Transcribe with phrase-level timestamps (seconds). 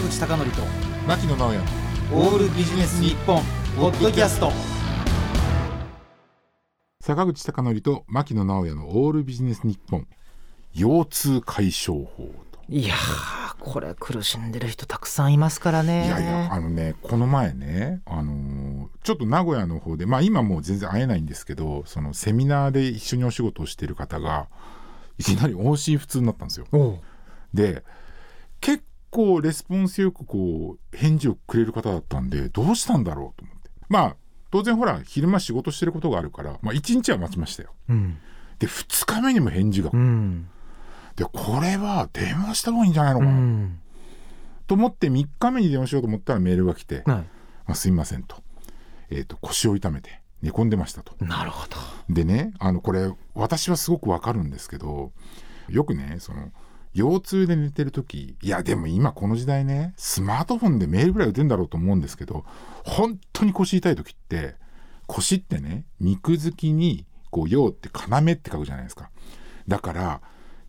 [0.00, 0.62] 坂口孝則と
[1.06, 1.58] 牧野直哉。
[2.12, 3.42] オールビジネス日本
[3.76, 4.50] ポッドキャスト。
[7.00, 10.06] 坂口孝則と牧野直哉のオールビジネス日本。
[10.72, 12.60] 腰痛解消法と。
[12.70, 16.06] いやーこれ苦しんでる人たくさんいますからね。
[16.06, 24.48] いやいやあのねこの前ねあのーちょっと名古屋の方でまあ今もう全然会えないんですけどそのセミナーで一緒にお仕事をしてる方が
[25.18, 26.66] いきなり音信不通になったんですよ。
[27.52, 27.84] で
[28.60, 33.70] 結構レスポンスよくこう返事をくれる方だったんでどうしたんだろうと思って。
[33.88, 34.16] まあ
[34.50, 37.70] 当然ほら昼間仕事してることがあるから、まあ、1日は待ちましたよ。
[37.88, 38.18] うん。
[38.58, 40.48] で2日目にも返事が、うん。
[41.16, 43.78] でこれは電話した方がいいんじゃないのかな、うん。
[44.66, 47.24] と思って3日目に電話しようと思ったらメールが来て「はま
[47.68, 48.36] あ、すいませんと」
[49.10, 51.14] えーと腰を痛めて寝込んでましたと。
[51.24, 51.76] いなるほど。
[52.08, 55.12] でねあのこれ私はすごくわかるんですけど
[55.68, 56.50] よくねその
[56.94, 62.44] 腰痛で寝てる時いやでも今この時代ねスマートフォンでメールぐらい打てんだろうと思うんですけど
[62.84, 64.56] 本当に腰痛い時って
[65.06, 69.10] 腰ってね肉付きにこう腰って要って書くじゃないですか。
[69.68, 70.20] だから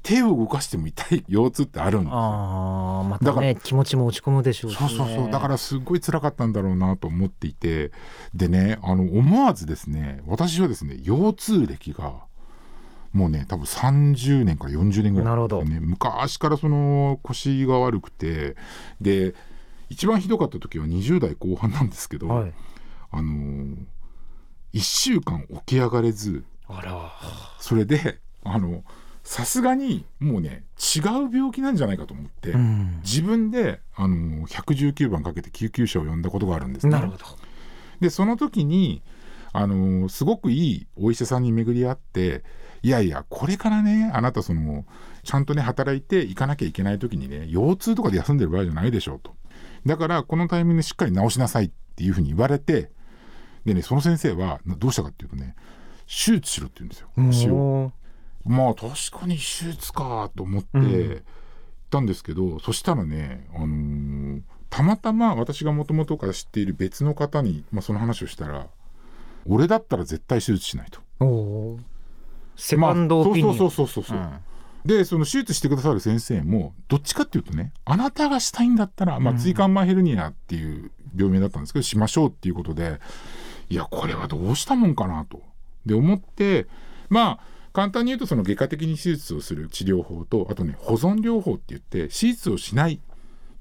[0.04, 5.32] 手を動かしても痛い腰痛ってあるんですよあーまだからたね気持ちも落ち込むでしょうし、ね、そうそうそう。
[5.32, 7.92] だからすごい辛かったんだろうなと思っていて。
[8.34, 12.26] でねあの思わずですね私はですね腰痛歴が
[13.14, 15.64] もうね多分30年から40年ぐらいなるほど。
[15.64, 18.56] ね、昔からその腰が悪くて
[19.00, 19.36] で
[19.90, 22.54] 一番ひどかった時は20代後半なんですけど、はい。
[23.12, 23.76] あのー
[24.74, 27.12] 1週間起き上がれずあら。
[27.60, 28.84] それであの
[29.24, 30.64] さすがにもうね
[30.96, 31.04] 違う
[31.34, 33.02] 病気なんじゃないかと思って、うん。
[33.04, 36.94] 自分であの119番かけて救急車を呼んだことがあるんですね。
[36.94, 37.26] なるほど。
[38.00, 39.02] でその時に
[39.54, 42.44] あのすごくいいお医者さんに巡り合って
[42.84, 44.86] いやいやこれからねあなたその
[45.24, 49.36] ちゃんとね働いて行かなきゃいけない時にね腰痛とかで休んでる場合じゃないでしょうと。
[49.86, 52.92] だからこのタイミングでしっかり治しなさいっていうふうに言われて
[53.66, 55.56] でねその先生はどうしたかっていうとね
[56.08, 57.10] 手術しろって言うんですよ。
[57.16, 57.92] 腰を。
[58.46, 58.90] まあ確
[59.20, 60.84] かに手術かと思ってうん。
[60.84, 61.24] 行っ
[61.92, 64.42] たんですけど、そしたらね、あのー
[64.72, 68.68] たまたま私がもともとから知っている別の方に、まあ、その話をしたら
[69.46, 71.02] 俺だったら絶対手術しないと。
[72.62, 74.40] セカンドオピニオン、まあ、そうそうそうそうそう、うん。
[74.86, 79.40] でその手術してくださる先生もどっちかっていうとねあなたがしたいんだったら、まあ、うん。
[79.40, 83.00] 椎間板ヘルニアっていう病名だったんですけどしましょうっていうことで
[83.70, 85.42] いやこれはどうしたもんかなと。
[85.86, 86.68] で思って
[87.10, 93.00] まあ簡単に言うとその外科的に手術をする治療法とあとね保存療法って言って手術をしないっ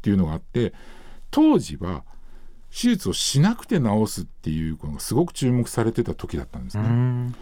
[0.03, 0.75] ていうのがあって
[1.31, 2.05] 当時は
[2.71, 6.89] 手術をしなくて治すっていうのがすごく注目されてた時だったんですうね。
[6.89, 7.35] ん。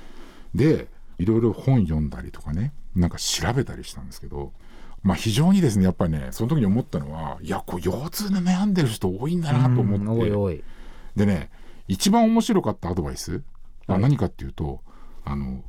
[0.54, 0.88] で
[1.18, 4.52] いろいろ本読んだりとかねなんか調べたりしたんですけど、
[5.02, 10.64] まあ、非常にですねやっぱりねその時に思ったのはいやこう腰痛で悩んでる人多いんだなと思って、
[11.16, 11.50] でね
[11.88, 13.42] 一番面白かったアドバイス
[13.86, 14.02] ははい。
[14.02, 14.80] 何かっていうと、
[15.24, 15.64] あの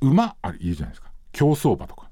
[0.00, 1.10] 馬あれいるじゃないですか。
[1.32, 2.08] 競走馬とか。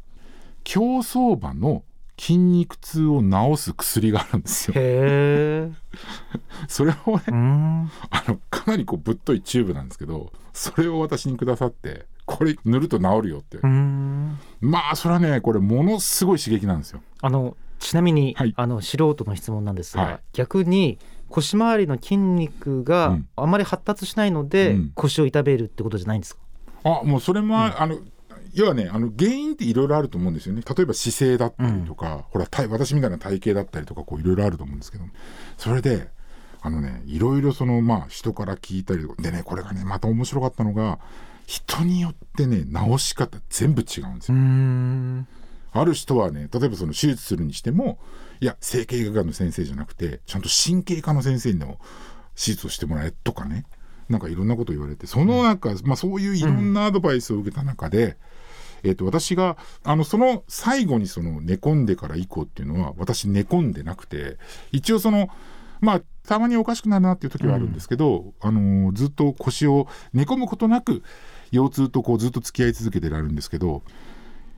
[0.65, 1.85] 競走馬の
[2.19, 4.75] 筋肉痛を治す薬があるんですよ。
[4.77, 5.73] へえ
[6.69, 7.91] それをねうん。
[8.11, 14.39] あのかなりこうぶっといチューブなんですけどそれを私にくださってこれ塗ると治るよって、うん。
[14.61, 17.03] まあそれはねこれものすごい刺激なんですよ。
[17.21, 18.55] あのちなみに、はい。
[18.57, 20.21] あの素人の質問なんですが、はい。
[20.33, 20.99] 逆に
[21.29, 23.29] 腰回りの筋肉うがん。
[23.37, 24.93] あまり発達しないので、うん。
[24.95, 26.41] 腰を痛めるってことじゃないんですか、
[26.85, 27.99] あもうそれも、あの
[28.55, 30.63] 要はねあの原因っていろいろあると思うんですよね。
[30.63, 35.05] 例えば姿勢だったりとか、ほら体私みたいな体型だったりとかこういろいろあると思うんですけど
[35.59, 36.09] それで
[36.65, 40.99] あのねいろいろそのまあ人から聞いたりとかでねこれがねまた面白かったのが
[41.47, 44.39] 人によってね治し方全部違うんですよ。
[44.39, 45.29] ん
[45.73, 47.99] ある人はね例えばその手術するにしても
[48.41, 51.79] いや整形外科の先生じゃなくてちゃんと神経科の先生にでも
[52.35, 53.67] 手術をしてもらえとかね
[54.09, 58.17] なんかいろんなこと言われてその中、まあ、そういういろんなアドバイスを受けた中で、
[58.85, 64.39] えー、と私があのその最後にその寝込んでから以降っていうのは私寝込んでなくて
[64.73, 65.29] 一応その
[65.83, 71.03] まあたまにおかしくなるなっていう時はあるんですけど、あのずっと腰を寝込むことなく
[71.53, 73.83] 腰痛とこうずっと付き合い続けてられるんですけど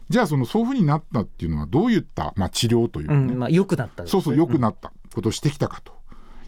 [0.08, 3.14] じゃあそのそういうふうになったっていうのはどういった、まあ、治療というか。
[3.14, 5.92] ね、うんまあ、良くなったですそうそう良くなったことをしてきたかと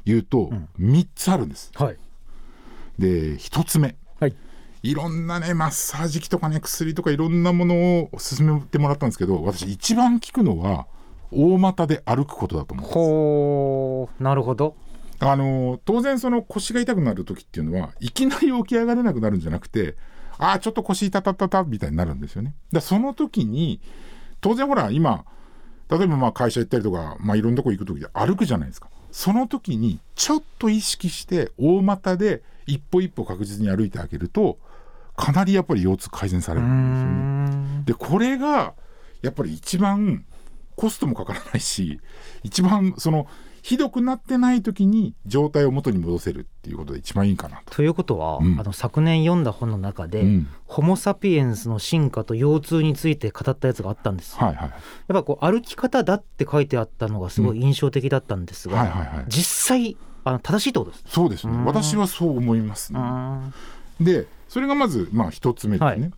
[0.04, 0.50] いうと、
[0.80, 1.72] 3つあるんです。
[1.74, 1.96] はい。
[2.98, 3.96] で1つ目。
[4.20, 4.34] はい。
[4.82, 10.86] いろんなねマッサージ機とかね薬とかいろんなものを勧めてもらったんですけど私一番効くのは
[11.32, 12.94] 大股で歩くことだと思うんです。
[12.94, 14.76] ほうなるほど
[15.20, 19.96] あの当然その腰が痛くなる時っていうのはいきなり起き上がれなくなるんじゃなくて
[20.38, 22.54] ああちょっと腰痛たたたみたいになるんですよね。
[22.72, 23.80] だその時に
[24.40, 25.24] 当然ほら今
[25.90, 34.58] 例えばまあ会社行ったりとか、まあ、いろんなとこ行く時で歩くじゃないですかその時にちょっと意識して大股で一歩一歩確実に歩いてあげると
[35.16, 37.82] かなりやっぱり腰痛改善されるんですよね。
[37.86, 38.74] でこれが
[39.22, 40.24] やっぱり一番
[40.76, 42.00] コストもかからないし
[42.44, 43.26] 一番その
[43.62, 47.76] ひどくなってない時に状態を元に戻せるっていうことで一番いいかなと。
[47.76, 54.46] ということは、うんあの昨年読んだ本の中で、うんホモ・サピエンスの進化と腰痛について語ったやつがあったんですよ。
[54.46, 54.76] はいはいやっ
[55.08, 61.10] ぱこう歩き方だって書いてあったのがすごい印象的だったんですが、はいはいはい実際あの正しいってことですね。
[61.10, 62.98] そうですねうん私はそう思いますね。
[63.02, 63.50] あ
[64.00, 65.86] でそれがまずまあ一つ目ですね。
[65.86, 66.12] はい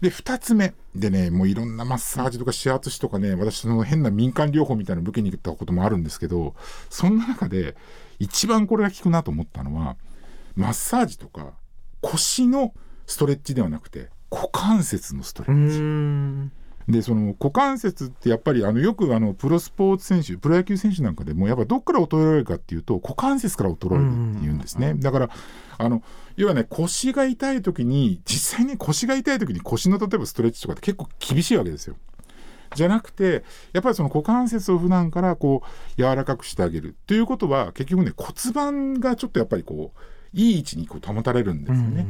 [0.00, 6.54] で二つ目でねもういろんなマッサージとか指圧師とかね私の変な民間療法みたいなの受けに行ったこともあるんですけど
[6.88, 7.76] そんな中で
[8.18, 9.96] 一番これが効くなと思ったのは
[10.56, 11.52] マッサージとか
[12.00, 12.72] 腰の
[13.06, 16.60] ストレッチではなくて股関節のストレッチ。
[16.90, 25.30] んでその股関節ってやっぱりあのよくあのプロスポーツ選手プロ野球選手なんかでもやっぱどっから衰えるかっていうと股関節から衰えるっていうんですね、だから
[25.78, 26.02] あの
[26.36, 31.96] 要はね腰が痛い時に実際に腰が痛い時に腰の例えばストレッチとかって結構厳しいわけですよ。
[32.74, 33.42] じゃなくて
[33.72, 40.00] やっぱりその股関節を普段からこう柔らかくしてあげるということは結局ね骨盤がちょっとやっぱりこう
[40.32, 42.06] いい位置にこう保たれるんですよね。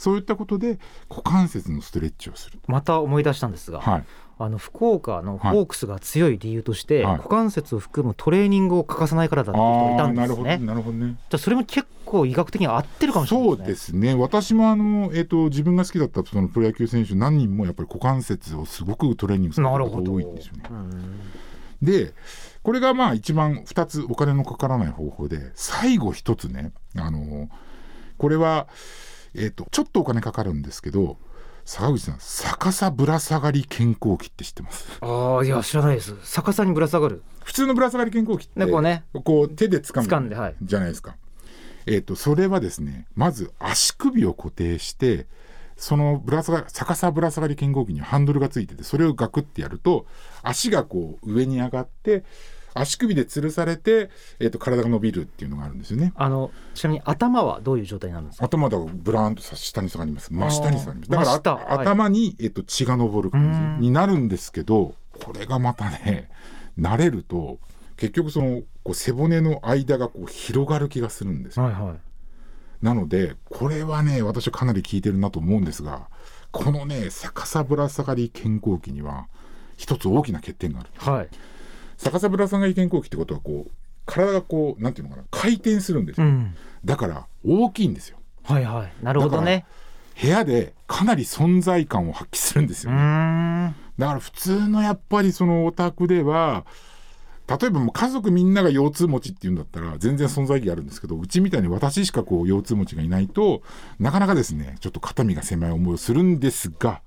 [0.00, 0.78] そういったことで
[1.10, 2.58] 股関節のストレッチをする。
[2.66, 4.04] また思い出したんですが、はい、
[4.38, 10.66] あの福岡のホークスが強い理由として、はい股関節を含むトレーニングを欠かさないからだっていう人がいたああなるほどんですね。
[10.66, 11.06] なるほどね。
[11.06, 20.12] じゃあそれも結構医学的には合ってるかもしれないそうですね私もあの、えっと自分が好きだったそのプロ野球選手何人もやっぱり股関節をすごくトレーニングする方がなるほど。
[20.14, 20.62] 多いんですよね。
[20.70, 21.20] うん
[21.82, 22.14] で
[22.62, 27.48] これがまあ一番2つお金のかからない方法で最後1つねあの
[28.18, 28.68] これは、
[29.34, 31.16] えっとちょっとお金かかるんですけど
[31.64, 34.98] 坂口さん逆さぶら下がり健康器って知ってます？
[35.00, 36.14] ああいや知らないです。
[36.24, 37.22] 逆さにぶら下がる。
[37.44, 41.16] 普通のぶら下がり健康器ってねこうねこう手で掴む掴んではいじゃないですか。
[41.86, 45.26] えっ、とそれはですねまず足首を固定して
[45.76, 50.06] そのぶら下が逆さぶら下がり健康器にはハンドルがついててそれをガクってやると
[50.42, 52.24] 足がこう上に上がって
[52.74, 56.12] 足首で吊るされて、えー、と体が伸びるっていうのがあるんですよね。
[56.16, 58.44] あのちなみに頭はどういう状態になるんですか？
[58.46, 64.94] 頭だからブラーンとさ下に下がります真下に下がりますだから、はい頭に、えっと血が上る感じになるんですけど
[65.24, 66.28] これがまたね
[66.78, 67.58] 慣れると
[67.96, 71.94] 結局そのこう背骨の間がこう広がる気がするんですよはいはい。
[72.84, 76.08] なのでこれはね私はかなり効いてるなと思うんですが
[76.50, 79.26] このね逆さぶら下がり健康器には
[79.76, 81.28] 一つ大きな欠点があるはい。
[82.02, 83.70] 逆さぶら下がり健康器ってことはこう
[84.06, 86.54] 体がこうなんていうのかな回転するんですよ、うん。
[86.84, 89.04] だから大きいんですよはいはい。
[89.04, 89.64] なるほどね。
[90.20, 93.74] 部屋でかなり存在感を発揮するんですうよね。
[93.98, 96.64] だから普通のやっぱりそのお宅では
[97.46, 103.62] 例えばもう家族みんなが腰痛持ちっていうんだったら全然存在意義あるんですけどうちみたいに私しかこう腰痛持ちがいないと
[103.98, 107.02] なかなかですねちょっと肩身が狭い思いをするんですが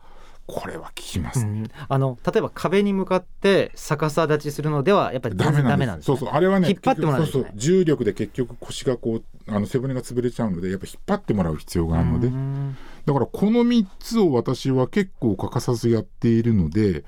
[0.46, 1.70] これは効きます、うん。
[1.88, 5.98] あの例えば壁に向かって逆さ立ちするのではやっぱりダメなんです。
[5.98, 6.30] ね、そうそう。
[6.30, 7.78] あれはね引っ張ってもらわないといけない結局そうそう。
[7.80, 12.28] 重力で結局腰がこうあの背骨が潰れちゃうのでやっぱ引っ張ってもらう必要があるので。
[12.28, 12.78] うん。
[13.06, 17.04] だからこの3つを私は結構欠かさずやっているので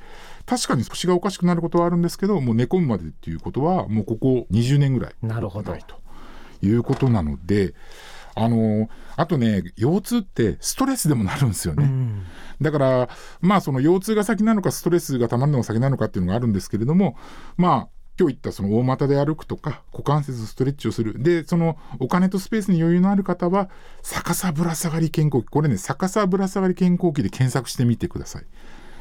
[0.46, 5.72] 確かに腰がおかしくなることはあるんですけどもう寝込むまでっていうことはもうここ20年ぐらいなるほど。
[5.72, 5.96] ないと
[6.65, 7.74] いうことなので
[8.36, 11.86] あのあとね腰痛ってストレスでもなるんですよね。
[11.86, 12.24] うん。
[12.62, 13.10] だから
[13.42, 17.18] まあその腰痛が先なのかストレスがたまるのが先なのかっていうのがあるんですけれども
[17.58, 17.88] まあ
[18.18, 21.22] 今日言ったその大股で歩くとか股関節ストレッチをする。
[21.22, 23.70] でそのお金とスペースに余裕のある方は
[24.04, 28.46] 逆さぶら下がり健康器これね逆さぶら下がり健康器で検索してみてください。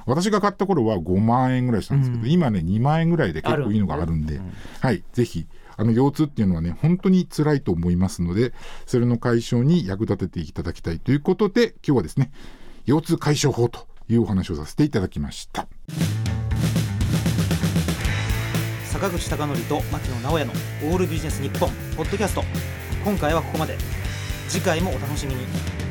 [0.07, 4.41] 私が買った頃は5万円ぐらいしたんですけど、今ね2万円ぐらいで結構いいのがあるんで
[4.81, 8.53] はいぜひあの腰痛っていうのはね本当に辛いと思いますので
[8.87, 12.33] それの解消に役立てていただきたいということで今日はですね
[12.87, 15.67] 腰痛解消法というお話をさせていただきました。
[18.85, 20.53] 坂口孝則と牧野直哉の
[20.85, 22.45] オールビジネス日本ポッドキャスト。
[23.05, 23.77] 今回はここまで。
[24.49, 25.84] 次回もお楽しみに。